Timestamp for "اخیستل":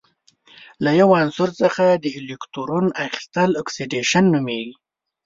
3.05-3.49